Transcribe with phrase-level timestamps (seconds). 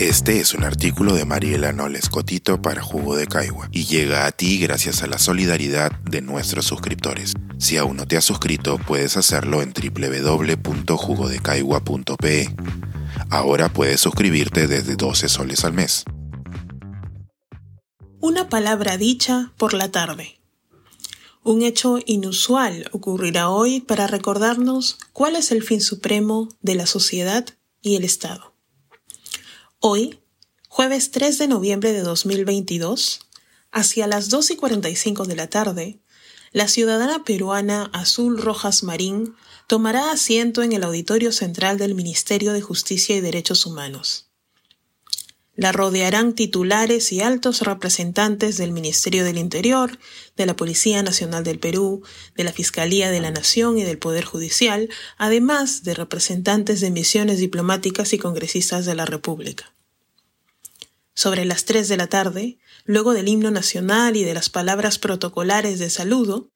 [0.00, 4.32] Este es un artículo de Mariela Noles Cotito para Jugo de Caigua y llega a
[4.32, 7.34] ti gracias a la solidaridad de nuestros suscriptores.
[7.58, 12.48] Si aún no te has suscrito, puedes hacerlo en www.jugodecaigua.pe.
[13.28, 16.04] Ahora puedes suscribirte desde 12 soles al mes.
[18.20, 20.40] Una palabra dicha por la tarde.
[21.44, 27.44] Un hecho inusual ocurrirá hoy para recordarnos cuál es el fin supremo de la sociedad
[27.82, 28.50] y el Estado.
[29.82, 30.20] Hoy,
[30.68, 33.20] jueves 3 de noviembre de 2022,
[33.72, 36.00] hacia las 2 y 45 de la tarde,
[36.52, 39.34] la ciudadana peruana Azul Rojas Marín
[39.68, 44.29] tomará asiento en el auditorio central del Ministerio de Justicia y Derechos Humanos.
[45.56, 49.98] La rodearán titulares y altos representantes del Ministerio del Interior,
[50.36, 52.02] de la Policía Nacional del Perú,
[52.36, 57.38] de la Fiscalía de la Nación y del Poder Judicial, además de representantes de misiones
[57.38, 59.74] diplomáticas y congresistas de la República.
[61.14, 65.80] Sobre las tres de la tarde, luego del himno nacional y de las palabras protocolares
[65.80, 66.48] de saludo,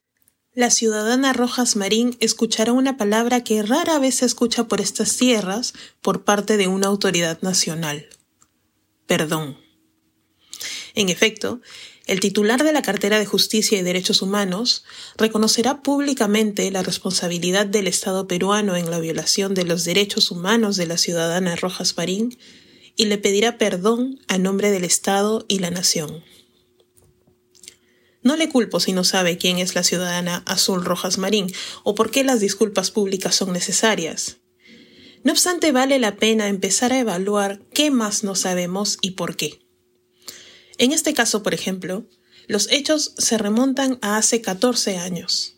[0.54, 5.74] la ciudadana Rojas Marín escuchará una palabra que rara vez se escucha por estas tierras
[6.00, 8.08] por parte de una autoridad nacional
[9.16, 9.56] perdón.
[10.96, 11.60] En efecto,
[12.08, 14.84] el titular de la cartera de Justicia y Derechos Humanos
[15.16, 20.86] reconocerá públicamente la responsabilidad del Estado peruano en la violación de los derechos humanos de
[20.86, 22.36] la ciudadana Rojas Marín
[22.96, 26.24] y le pedirá perdón a nombre del Estado y la nación.
[28.22, 31.52] No le culpo si no sabe quién es la ciudadana Azul Rojas Marín
[31.84, 34.38] o por qué las disculpas públicas son necesarias.
[35.24, 39.66] No obstante, vale la pena empezar a evaluar qué más no sabemos y por qué.
[40.76, 42.06] En este caso, por ejemplo,
[42.46, 45.56] los hechos se remontan a hace 14 años.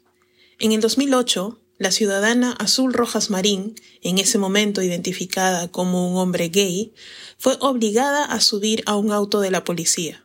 [0.61, 6.48] En el 2008, la ciudadana Azul Rojas Marín, en ese momento identificada como un hombre
[6.48, 6.94] gay,
[7.37, 10.25] fue obligada a subir a un auto de la policía.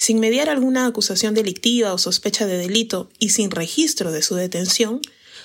[0.00, 5.02] Sin mediar alguna acusación delictiva o sospecha de delito y sin registro de su detención,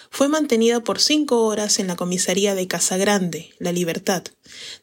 [0.10, 4.24] fue mantenida por cinco horas en la comisaría de Casa Grande, La Libertad,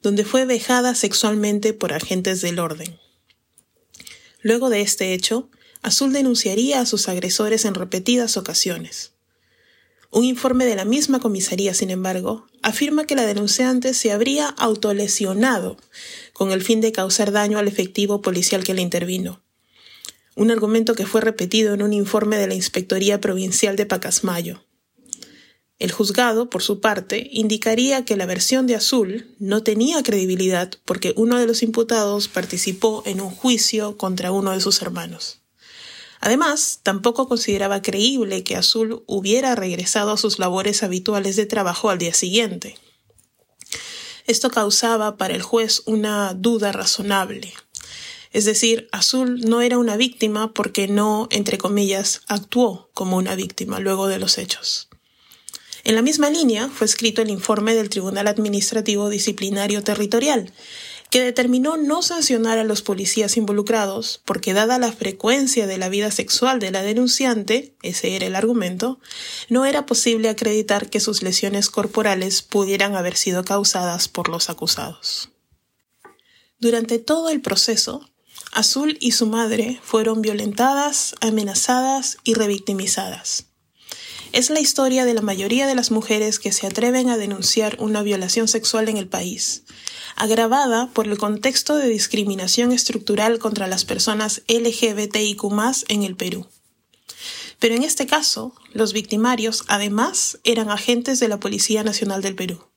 [0.02, 2.98] donde fue vejada sexualmente por agentes del orden.
[4.42, 5.48] Luego de este hecho,
[5.80, 9.12] Azul denunciaría a sus agresores en repetidas ocasiones.
[10.10, 15.78] Un informe de la misma comisaría, sin embargo, afirma que la denunciante se habría autolesionado
[16.34, 19.40] con el fin de causar daño al efectivo policial que le intervino.
[20.34, 24.64] Un argumento que fue repetido en un informe de la Inspectoría Provincial de Pacasmayo.
[25.78, 31.12] El juzgado, por su parte, indicaría que la versión de Azul no tenía credibilidad porque
[31.16, 35.40] uno de los imputados participó en un juicio contra uno de sus hermanos.
[36.20, 41.98] Además, tampoco consideraba creíble que Azul hubiera regresado a sus labores habituales de trabajo al
[41.98, 42.76] día siguiente.
[44.28, 47.52] Esto causaba para el juez una duda razonable.
[48.32, 53.78] Es decir, Azul no era una víctima porque no, entre comillas, actuó como una víctima
[53.78, 54.88] luego de los hechos.
[55.84, 60.52] En la misma línea fue escrito el informe del Tribunal Administrativo Disciplinario Territorial,
[61.10, 66.10] que determinó no sancionar a los policías involucrados porque dada la frecuencia de la vida
[66.10, 68.98] sexual de la denunciante, ese era el argumento,
[69.50, 75.28] no era posible acreditar que sus lesiones corporales pudieran haber sido causadas por los acusados.
[76.58, 78.08] Durante todo el proceso,
[78.52, 83.46] Azul y su madre fueron violentadas, amenazadas y revictimizadas.
[84.32, 88.02] Es la historia de la mayoría de las mujeres que se atreven a denunciar una
[88.02, 89.64] violación sexual en el país,
[90.16, 95.42] agravada por el contexto de discriminación estructural contra las personas LGBTIQ
[95.88, 96.46] en el Perú.
[97.58, 102.71] Pero en este caso, los victimarios, además, eran agentes de la Policía Nacional del Perú.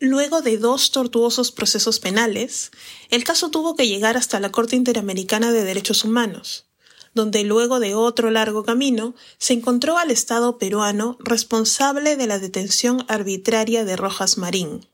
[0.00, 2.72] Luego de dos tortuosos procesos penales,
[3.10, 6.66] el caso tuvo que llegar hasta la Corte Interamericana de Derechos Humanos,
[7.14, 13.04] donde luego de otro largo camino se encontró al Estado peruano responsable de la detención
[13.08, 14.84] arbitraria de Rojas Marín,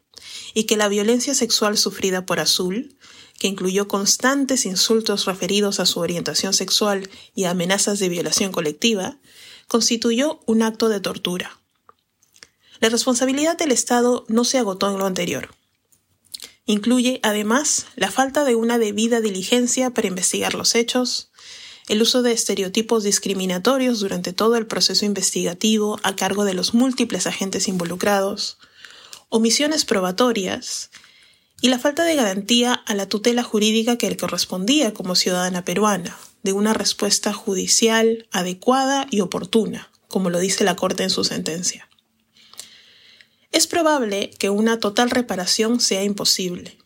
[0.53, 2.95] y que la violencia sexual sufrida por Azul,
[3.39, 9.19] que incluyó constantes insultos referidos a su orientación sexual y amenazas de violación colectiva,
[9.67, 11.60] constituyó un acto de tortura.
[12.81, 15.51] La responsabilidad del Estado no se agotó en lo anterior.
[16.65, 21.31] Incluye, además, la falta de una debida diligencia para investigar los hechos,
[21.89, 27.27] el uso de estereotipos discriminatorios durante todo el proceso investigativo a cargo de los múltiples
[27.27, 28.57] agentes involucrados,
[29.29, 30.91] omisiones probatorias
[31.61, 36.17] y la falta de garantía a la tutela jurídica que le correspondía como ciudadana peruana,
[36.43, 41.90] de una respuesta judicial adecuada y oportuna, como lo dice la Corte en su sentencia.
[43.51, 46.81] Es probable que una total reparación sea imposible,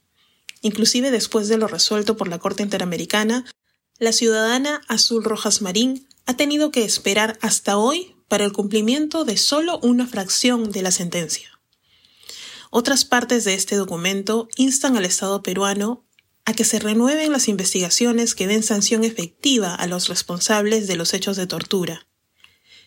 [0.65, 3.45] Inclusive después de lo resuelto por la Corte Interamericana,
[3.99, 9.37] la ciudadana Azul Rojas Marín ha tenido que esperar hasta hoy para el cumplimiento de
[9.37, 11.61] solo una fracción de la sentencia.
[12.71, 16.07] Otras partes de este documento instan al Estado peruano
[16.47, 21.13] a que se renueven las investigaciones que den sanción efectiva a los responsables de los
[21.13, 22.07] hechos de tortura,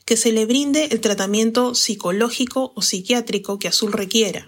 [0.07, 4.47] que se le brinde el tratamiento psicológico o psiquiátrico que Azul requiera,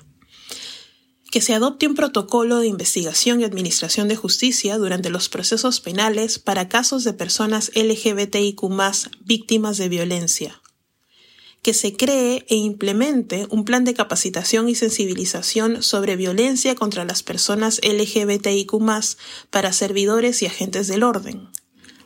[1.32, 6.40] que se adopte un protocolo de investigación y administración de justicia durante los procesos penales
[6.40, 8.62] para casos de personas LGBTIQ
[9.20, 10.62] víctimas de violencia,
[11.62, 17.22] que se cree e implemente un plan de capacitación y sensibilización sobre violencia contra las
[17.22, 18.72] personas LGBTIQ
[19.50, 21.50] para servidores y agentes del orden.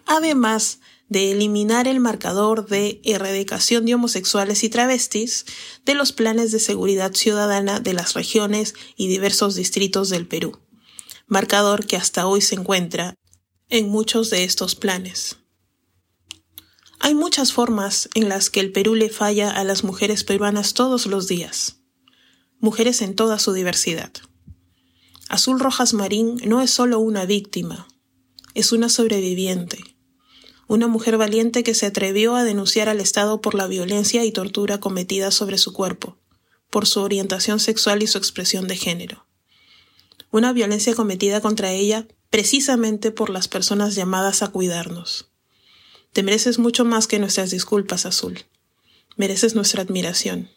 [0.07, 0.79] Además
[1.13, 5.45] de eliminar el marcador de erradicación de homosexuales y travestis
[5.85, 10.59] de los planes de seguridad ciudadana de las regiones y diversos distritos del Perú,
[11.27, 13.15] marcador que hasta hoy se encuentra
[13.69, 15.37] en muchos de estos planes.
[16.99, 21.05] Hay muchas formas en las que el Perú le falla a las mujeres peruanas todos
[21.05, 21.77] los días.
[22.59, 24.11] Mujeres en toda su diversidad.
[25.29, 27.87] Azul Rojas Marín no es solo una víctima,
[28.55, 29.92] es una sobreviviente.
[30.67, 34.79] Una mujer valiente que se atrevió a denunciar al Estado por la violencia y tortura
[34.79, 36.17] cometida sobre su cuerpo,
[36.69, 39.25] por su orientación sexual y su expresión de género.
[40.31, 45.29] Una violencia cometida contra ella precisamente por las personas llamadas a cuidarnos
[46.13, 48.45] te mereces mucho más que nuestras disculpas, Azul.
[49.17, 50.49] Mereces nuestra admiración.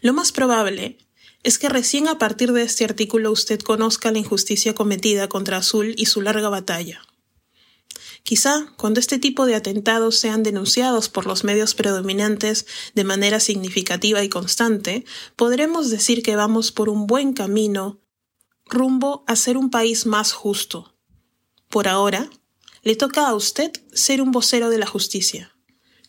[0.00, 0.96] Lo más probable
[1.42, 5.94] es que recién a partir de este artículo usted conozca la injusticia cometida contra Azul
[5.96, 7.02] y su larga batalla.
[8.22, 14.22] Quizá cuando este tipo de atentados sean denunciados por los medios predominantes de manera significativa
[14.22, 15.04] y constante,
[15.36, 18.00] podremos decir que vamos por un buen camino
[18.66, 20.94] rumbo a ser un país más justo.
[21.68, 22.30] Por ahora,
[22.82, 25.54] le toca a usted ser un vocero de la justicia,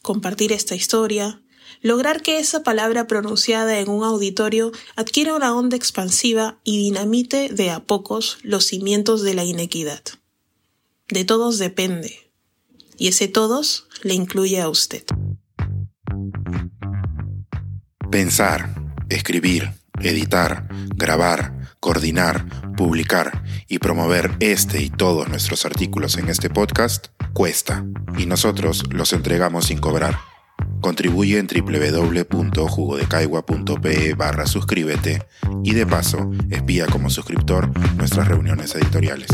[0.02, 1.42] compartir esta historia,
[1.81, 7.72] lograr que esa palabra pronunciada en un auditorio adquiera una onda expansiva y dinamite de
[7.72, 10.02] a pocos los cimientos de la inequidad.
[11.12, 12.31] De todos depende,
[12.98, 15.04] y ese todos le incluye a usted.
[18.10, 18.74] Pensar,
[19.10, 22.46] escribir, editar, grabar, coordinar,
[22.78, 27.86] publicar y promover este y todos nuestros artículos en este podcast cuesta
[28.18, 30.18] y nosotros los entregamos sin cobrar.
[30.80, 35.28] Contribuye en www.jugodecaigua.pe barra suscríbete
[35.62, 39.28] y de paso espía como suscriptor nuestras reuniones editoriales.